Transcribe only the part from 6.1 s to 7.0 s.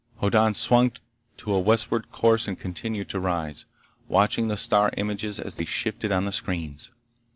on the screens.